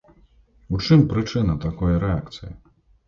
[0.75, 2.51] У чым прычына такой рэакцыі?